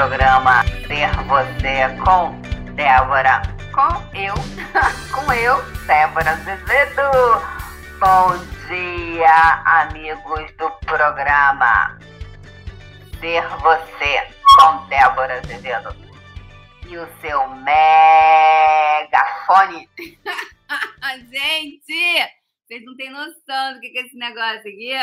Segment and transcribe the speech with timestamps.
[0.00, 2.32] programa Ser Você com
[2.74, 3.42] Débora.
[3.74, 4.32] Com eu,
[5.12, 7.02] com eu, Débora Azevedo.
[8.00, 8.32] Bom
[8.66, 11.98] dia, amigos do programa
[13.20, 14.26] Ser Você
[14.56, 15.94] com Débora Azevedo.
[16.88, 18.26] E o seu megafone.
[21.30, 22.26] Gente,
[22.66, 24.94] vocês não têm noção do que é esse negócio aqui.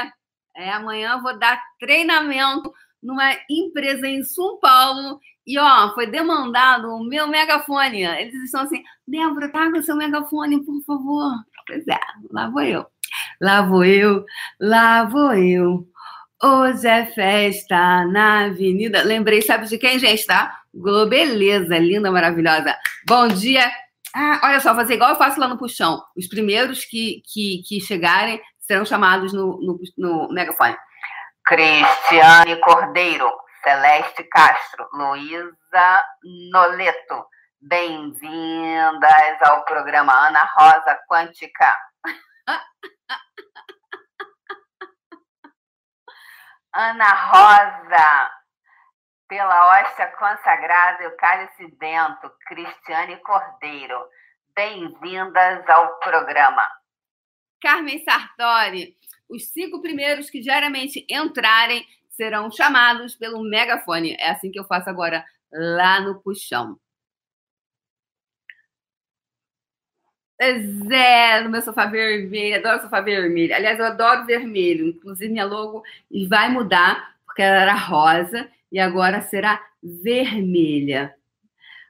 [0.56, 2.74] É, amanhã eu vou dar treinamento
[3.08, 5.18] numa empresa em São Paulo
[5.48, 8.04] e, ó, foi demandado o meu megafone.
[8.04, 11.32] Eles estão assim, Débora, tá com o seu megafone, por favor.
[11.66, 12.86] Pois é, lá vou eu.
[13.40, 14.26] Lá vou eu,
[14.60, 15.88] lá vou eu.
[16.44, 19.02] Hoje é festa na avenida.
[19.04, 20.62] Lembrei, sabe de quem, gente, tá?
[20.74, 22.76] Globeleza, linda, maravilhosa.
[23.08, 23.72] Bom dia.
[24.14, 26.04] Ah, olha só, fazer igual eu faço lá no Puxão.
[26.16, 30.76] Os primeiros que, que, que chegarem serão chamados no, no, no megafone.
[31.48, 33.32] Cristiane Cordeiro,
[33.64, 36.04] Celeste Castro, Luísa
[36.52, 37.26] Noleto.
[37.62, 41.74] Bem-vindas ao programa Ana Rosa Quântica.
[46.76, 48.30] Ana Rosa,
[49.30, 54.06] pela hóstia consagrada e o cálice bento, Cristiane Cordeiro.
[54.54, 56.70] Bem-vindas ao programa.
[57.62, 58.96] Carmen Sartori,
[59.30, 64.16] os cinco primeiros que diariamente entrarem serão chamados pelo megafone.
[64.20, 66.80] É assim que eu faço agora lá no puxão.
[70.40, 73.56] Zé, no meu sofá vermelho, adoro sofá vermelho.
[73.56, 74.88] Aliás, eu adoro vermelho.
[74.88, 75.84] Inclusive, minha logo
[76.30, 81.16] vai mudar, porque ela era rosa e agora será vermelha.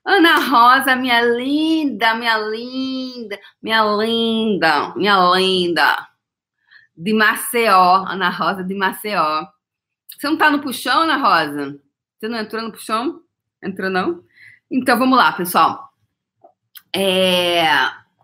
[0.07, 6.07] Ana Rosa, minha linda, minha linda, minha linda, minha linda
[6.95, 9.45] de Maceió, Ana Rosa de Maceió.
[10.17, 11.77] Você não tá no puxão, Ana Rosa?
[12.17, 13.21] Você não entrou no puxão?
[13.61, 14.23] Entrou não?
[14.71, 15.89] Então vamos lá, pessoal.
[16.95, 17.65] É...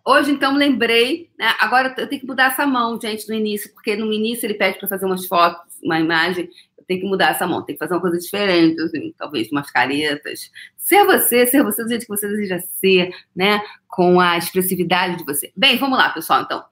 [0.05, 1.31] Hoje, então, lembrei.
[1.37, 1.53] Né?
[1.59, 4.79] Agora eu tenho que mudar essa mão, gente, no início, porque no início ele pede
[4.79, 6.49] para fazer umas fotos, uma imagem.
[6.87, 10.51] Tenho que mudar essa mão, tem que fazer uma coisa diferente, assim, talvez umas caretas.
[10.77, 13.61] Ser você, ser você do jeito que você deseja ser, né?
[13.87, 15.51] Com a expressividade de você.
[15.55, 16.63] Bem, vamos lá, pessoal, então.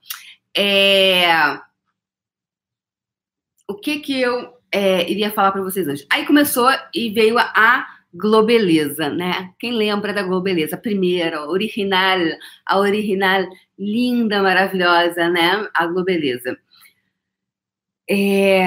[0.56, 1.58] É
[3.72, 6.06] o que que eu é, iria falar para vocês hoje?
[6.10, 9.50] Aí começou e veio a, a Globeleza, né?
[9.58, 10.76] Quem lembra da Globeleza?
[10.76, 12.18] A primeira, a original,
[12.66, 13.46] a original,
[13.78, 15.66] linda, maravilhosa, né?
[15.72, 16.58] A Globeleza.
[18.14, 18.60] É,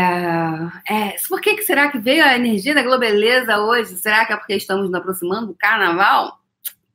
[0.89, 3.95] é, por que, que será que veio a energia da Globeleza hoje?
[3.95, 6.39] Será que é porque estamos nos aproximando do carnaval?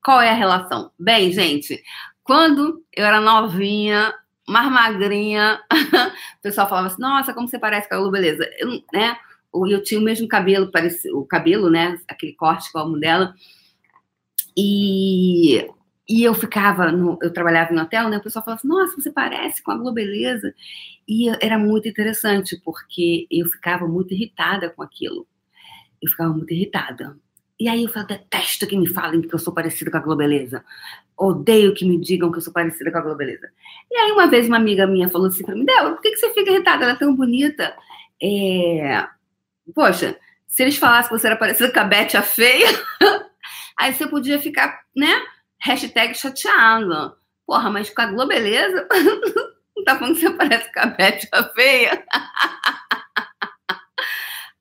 [0.02, 0.90] Qual é a relação?
[0.98, 1.80] Bem, gente,
[2.24, 4.12] quando eu era novinha,
[4.48, 5.60] mais magrinha.
[6.38, 8.44] o pessoal falava assim: nossa, como você parece com a Lu, beleza.
[8.58, 9.16] Eu, né?
[9.54, 10.68] Eu tinha o mesmo cabelo,
[11.14, 12.00] o cabelo, né?
[12.08, 13.32] Aquele corte como dela.
[14.56, 15.68] E,
[16.10, 18.18] e eu ficava, no, eu trabalhava no hotel, né?
[18.18, 20.52] O pessoal falava assim: nossa, você parece com a Globeleza.
[21.06, 25.24] E era muito interessante, porque eu ficava muito irritada com aquilo.
[26.02, 27.16] Eu ficava muito irritada.
[27.60, 30.64] E aí eu falo, detesto que me falem que eu sou parecida com a Globeleza.
[31.16, 33.48] Odeio que me digam que eu sou parecida com a Globeleza.
[33.88, 36.16] E aí uma vez uma amiga minha falou assim pra mim, Débora, por que, que
[36.16, 36.82] você fica irritada?
[36.84, 37.72] Ela é tão bonita.
[38.20, 39.06] É...
[39.72, 40.18] Poxa,
[40.48, 42.66] se eles falassem que você era parecida com a Beth a feia,
[43.78, 45.22] aí você podia ficar, né?
[45.62, 47.14] Hashtag chateada.
[47.46, 48.86] Porra, mas com a Globeleza,
[49.76, 51.20] não tá falando que você parece com a Beth
[51.54, 52.04] feia?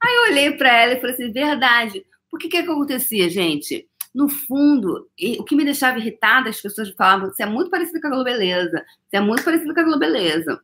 [0.03, 2.05] aí eu olhei para ela e falei assim, verdade.
[2.29, 3.87] Por que que acontecia, gente?
[4.13, 5.07] No fundo,
[5.39, 8.83] o que me deixava irritada, as pessoas falavam, você é muito parecida com a Globeleza,
[9.07, 10.59] você é muito parecida com a Globeleza.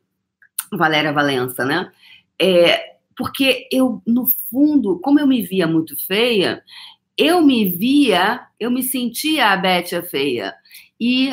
[0.72, 1.92] Valéria Valença, né?
[2.40, 6.62] É, porque eu, no fundo, como eu me via muito feia,
[7.16, 10.54] eu me via, eu me sentia a Beth feia.
[11.00, 11.30] E,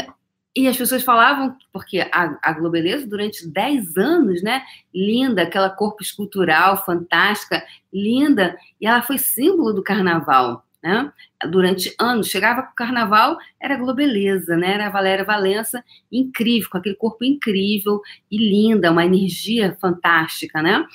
[0.56, 4.64] e as pessoas falavam, porque a, a Globeleza, durante 10 anos, né?
[4.94, 11.12] Linda, aquela corpo escultural fantástica, linda, e ela foi símbolo do carnaval né?
[11.50, 14.74] Durante anos, chegava com o carnaval, era globeleza, né?
[14.74, 20.86] Era a Valéria Valença, incrível, com aquele corpo incrível e linda, uma energia fantástica, né?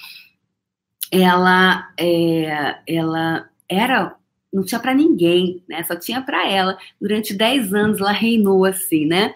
[1.11, 4.15] Ela, é, ela era
[4.53, 5.83] não tinha para ninguém, né?
[5.83, 6.79] Só tinha para ela.
[7.00, 9.35] Durante 10 anos ela reinou assim, né?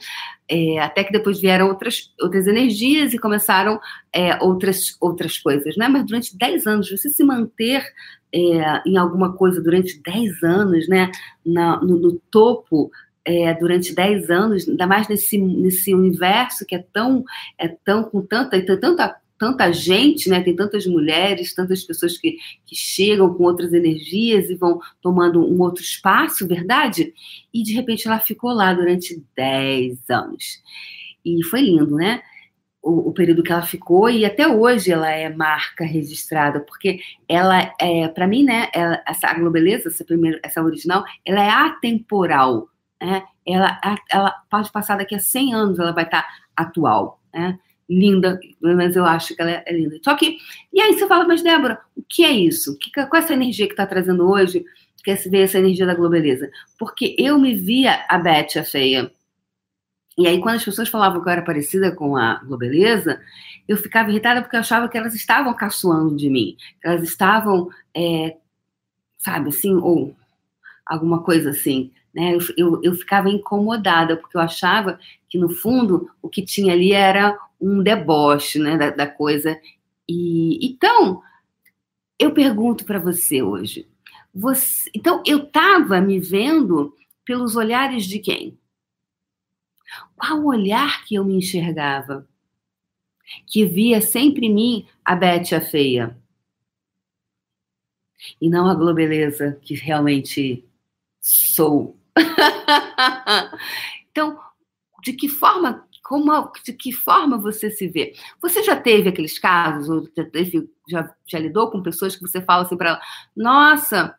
[0.49, 3.81] É, até que depois vieram outras, outras energias e começaram
[4.13, 5.89] é, outras, outras coisas, né?
[5.89, 7.85] Mas durante 10 anos, você se manter
[8.35, 11.11] é, em alguma coisa durante 10 anos, né?
[11.45, 12.91] Na, no, no, topo
[13.25, 17.25] é, durante 10 anos, ainda mais nesse, nesse universo que é tão,
[17.59, 20.41] é tão com tanta, tanta tanta gente, né?
[20.41, 25.61] Tem tantas mulheres, tantas pessoas que, que chegam com outras energias e vão tomando um
[25.61, 27.13] outro espaço, verdade?
[27.53, 30.63] E de repente ela ficou lá durante 10 anos.
[31.25, 32.23] E foi lindo, né?
[32.81, 37.75] O, o, período que ela ficou e até hoje ela é marca registrada, porque ela
[37.81, 42.69] é, para mim, né, ela, essa a Globeleza, essa primeira, essa original, ela é atemporal,
[43.01, 43.25] né?
[43.45, 46.25] Ela, ela pode passar daqui a 100 anos, ela vai estar
[46.57, 47.59] atual, né?
[47.93, 49.99] Linda, mas eu acho que ela é, linda.
[50.03, 50.39] Só que,
[50.73, 52.77] e aí você fala, mas Débora, o que é isso?
[52.79, 54.65] Que, qual é essa energia que está trazendo hoje?
[55.05, 56.51] Quer se ver essa energia da globeleza?
[56.79, 59.13] Porque eu me via a Beth, a feia.
[60.17, 63.21] E aí, quando as pessoas falavam que eu era parecida com a globeleza,
[63.67, 66.57] eu ficava irritada porque eu achava que elas estavam caçoando de mim.
[66.85, 68.37] Elas estavam, é,
[69.19, 70.15] sabe, assim, ou
[70.87, 71.91] alguma coisa assim.
[72.15, 72.35] Né?
[72.35, 74.99] Eu, eu, eu, ficava incomodada, porque eu achava
[75.29, 79.59] que, no fundo, o que tinha ali era um deboche né, da, da coisa.
[80.09, 81.23] E Então,
[82.19, 83.89] eu pergunto para você hoje.
[84.35, 86.95] Você, então, eu estava me vendo
[87.25, 88.59] pelos olhares de quem?
[90.17, 92.27] Qual olhar que eu me enxergava?
[93.47, 96.17] Que via sempre em mim a Bete a feia.
[98.41, 100.65] E não a globeleza que realmente
[101.21, 101.97] sou.
[104.11, 104.39] então,
[105.03, 108.15] de que forma, como, de que forma você se vê?
[108.41, 112.41] Você já teve aqueles casos, ou já, teve, já, já lidou com pessoas que você
[112.41, 113.01] fala assim para ela,
[113.37, 114.17] nossa,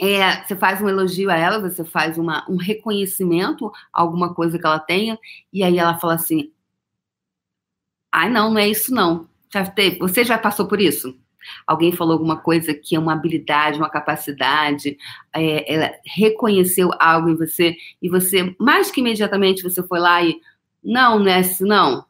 [0.00, 4.58] é, você faz um elogio a ela, você faz uma, um reconhecimento a alguma coisa
[4.58, 5.18] que ela tenha,
[5.52, 6.52] e aí ela fala assim,
[8.12, 9.28] ai não, não é isso não.
[9.52, 11.16] Já teve, você já passou por isso?
[11.66, 14.96] Alguém falou alguma coisa que é uma habilidade, uma capacidade,
[15.34, 20.40] é, ela reconheceu algo em você e você, mais que imediatamente, você foi lá e
[20.82, 21.40] não, né?
[21.60, 22.04] Não.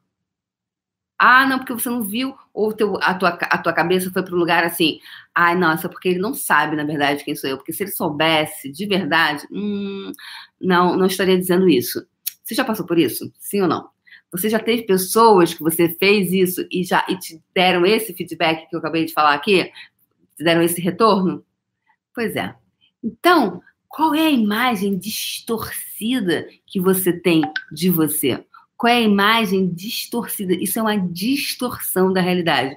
[1.18, 4.34] Ah, não, porque você não viu, ou teu, a, tua, a tua cabeça foi para
[4.34, 4.98] um lugar assim.
[5.34, 7.56] Ai, nossa, porque ele não sabe, na verdade, quem sou eu.
[7.56, 10.12] Porque se ele soubesse de verdade, hum,
[10.60, 12.04] não, não estaria dizendo isso.
[12.42, 13.32] Você já passou por isso?
[13.38, 13.93] Sim ou não?
[14.34, 18.68] Você já teve pessoas que você fez isso e já e te deram esse feedback
[18.68, 19.70] que eu acabei de falar aqui?
[20.36, 21.46] Te deram esse retorno?
[22.12, 22.52] Pois é.
[23.00, 28.44] Então, qual é a imagem distorcida que você tem de você?
[28.76, 30.52] Qual é a imagem distorcida?
[30.52, 32.76] Isso é uma distorção da realidade.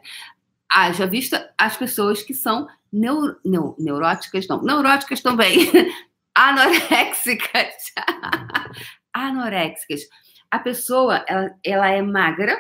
[0.72, 5.58] Ah, já visto as pessoas que são neuro, neu, neuróticas, não, neuróticas também,
[6.36, 7.74] anoréxicas.
[9.12, 10.02] anoréxicas
[10.50, 12.58] a pessoa ela, ela é magra,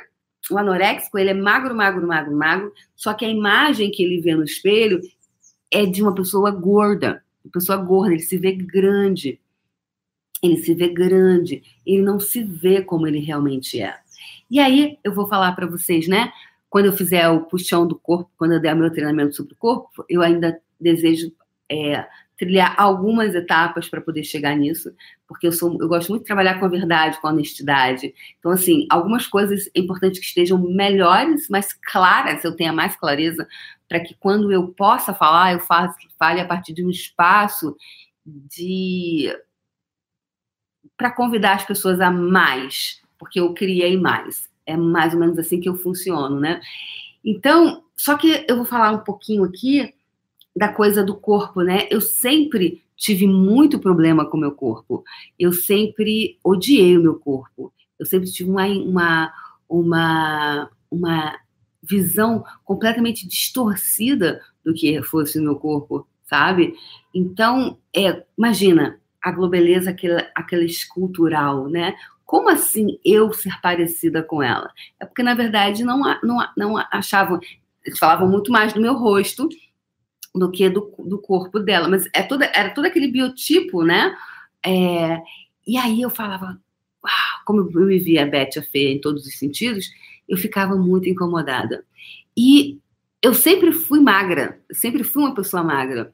[0.51, 4.35] o anoréxico ele é magro, magro, magro, magro, só que a imagem que ele vê
[4.35, 5.01] no espelho
[5.71, 9.39] é de uma pessoa gorda, uma pessoa gorda, ele se vê grande,
[10.41, 13.97] ele se vê grande, ele não se vê como ele realmente é.
[14.49, 16.31] E aí eu vou falar para vocês, né?
[16.69, 20.05] Quando eu fizer o puxão do corpo, quando eu der meu treinamento sobre o corpo,
[20.09, 21.31] eu ainda desejo
[21.69, 22.05] é,
[22.37, 24.93] trilhar algumas etapas para poder chegar nisso,
[25.27, 28.13] porque eu sou, eu gosto muito de trabalhar com a verdade, com a honestidade.
[28.37, 33.47] Então, assim, algumas coisas é importante que estejam melhores, mais claras, eu tenha mais clareza,
[33.89, 37.75] para que quando eu possa falar, eu faça, fale a partir de um espaço
[38.25, 39.35] de
[40.95, 44.49] para convidar as pessoas a mais, porque eu criei mais.
[44.65, 46.59] É mais ou menos assim que eu funciono, né?
[47.23, 49.93] Então, só que eu vou falar um pouquinho aqui
[50.57, 51.87] da coisa do corpo, né?
[51.91, 55.03] Eu sempre tive muito problema com o meu corpo.
[55.37, 57.71] Eu sempre odiei o meu corpo.
[57.99, 59.33] Eu sempre tive uma, uma,
[59.69, 61.39] uma, uma
[61.83, 66.73] visão completamente distorcida do que fosse o meu corpo, sabe?
[67.13, 71.93] Então, é, imagina a globeleza, aquela, aquela escultural, né?
[72.25, 74.71] Como assim eu ser parecida com ela?
[74.99, 77.39] É porque, na verdade, não, não, não achavam.
[77.85, 79.47] Eles falavam muito mais do meu rosto
[80.37, 81.87] do que do, do corpo dela.
[81.87, 84.15] Mas é toda, era todo aquele biotipo, né?
[84.65, 85.21] É,
[85.65, 86.59] e aí eu falava,
[87.03, 89.89] uau, como eu me via a Beth a feia em todos os sentidos,
[90.27, 91.85] eu ficava muito incomodada.
[92.35, 92.79] E
[93.21, 96.13] eu sempre fui magra, sempre fui uma pessoa magra,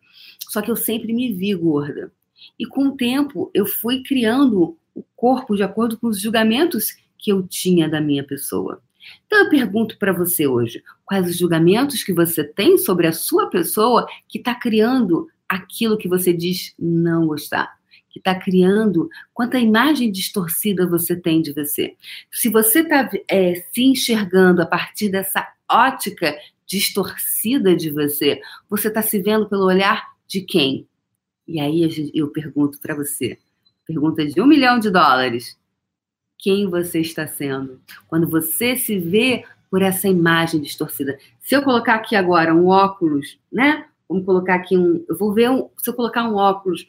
[0.50, 2.12] só que eu sempre me vi gorda.
[2.58, 7.32] E com o tempo eu fui criando o corpo de acordo com os julgamentos que
[7.32, 8.82] eu tinha da minha pessoa.
[9.26, 13.50] Então eu pergunto para você hoje, quais os julgamentos que você tem sobre a sua
[13.50, 17.78] pessoa que está criando aquilo que você diz não gostar?
[18.10, 21.96] Que está criando quanta imagem distorcida você tem de você.
[22.32, 29.02] Se você está é, se enxergando a partir dessa ótica distorcida de você, você está
[29.02, 30.88] se vendo pelo olhar de quem?
[31.48, 33.38] E aí eu pergunto para você,
[33.86, 35.58] pergunta de um milhão de dólares
[36.44, 37.80] quem você está sendo.
[38.06, 41.18] Quando você se vê por essa imagem distorcida.
[41.40, 43.86] Se eu colocar aqui agora um óculos, né?
[44.08, 45.04] Vamos colocar aqui um.
[45.08, 46.86] Eu vou ver um, se eu colocar um óculos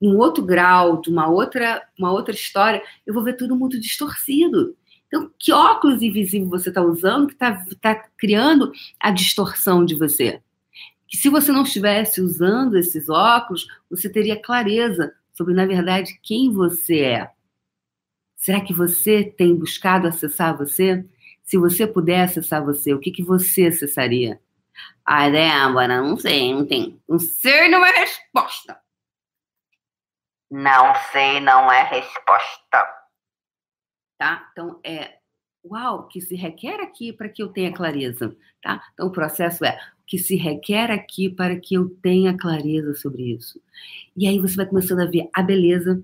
[0.00, 4.76] um outro grau, de uma outra, uma outra história, eu vou ver tudo muito distorcido.
[5.06, 10.40] Então, que óculos invisível você está usando que está tá criando a distorção de você?
[11.08, 16.52] Que se você não estivesse usando esses óculos, você teria clareza sobre, na verdade, quem
[16.52, 17.30] você é.
[18.38, 21.04] Será que você tem buscado acessar você?
[21.42, 24.40] Se você puder acessar você, o que, que você acessaria?
[25.04, 27.02] Ah, Débora, não sei, não tem.
[27.08, 28.80] Não sei não é resposta.
[30.48, 32.86] Não sei não é resposta.
[34.16, 34.48] Tá?
[34.52, 35.18] Então, é
[35.64, 38.82] uau, que se requer aqui para que eu tenha clareza, tá?
[38.94, 43.34] Então, o processo é o que se requer aqui para que eu tenha clareza sobre
[43.34, 43.60] isso.
[44.16, 46.02] E aí você vai começando a ver a beleza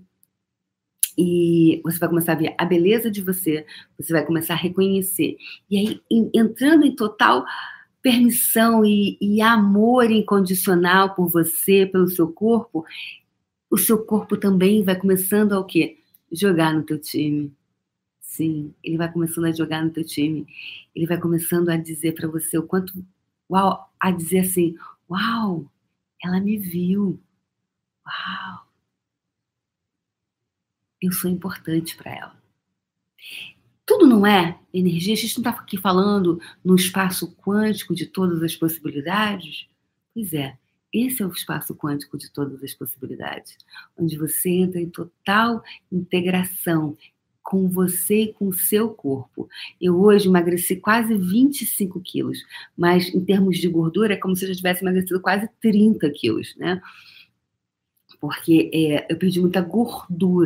[1.16, 3.66] e você vai começar a ver a beleza de você,
[3.99, 5.37] você vai começar a reconhecer.
[5.71, 6.02] E aí,
[6.35, 7.44] entrando em total
[8.02, 12.85] permissão e, e amor incondicional por você, pelo seu corpo,
[13.71, 15.99] o seu corpo também vai começando a o quê?
[16.30, 17.50] Jogar no teu time.
[18.21, 20.47] Sim, ele vai começando a jogar no teu time.
[20.94, 22.92] Ele vai começando a dizer para você o quanto,
[23.50, 24.76] uau, a dizer assim,
[25.09, 25.64] uau,
[26.23, 27.18] ela me viu.
[28.06, 28.63] Uau,
[31.01, 32.37] eu sou importante para ela.
[33.87, 35.13] Tudo não é energia.
[35.13, 39.67] A gente não está aqui falando no espaço quântico de todas as possibilidades.
[40.15, 40.57] Pois é,
[40.93, 43.59] esse é o espaço quântico de todas as possibilidades,
[43.99, 46.97] onde você entra em total integração
[47.43, 49.49] com você e com o seu corpo.
[49.79, 52.39] Eu hoje emagreci quase 25 quilos,
[52.77, 56.57] mas em termos de gordura é como se eu já tivesse emagrecido quase 30 quilos,
[56.57, 56.81] né?
[58.19, 60.43] Porque é, eu perdi muita gordura.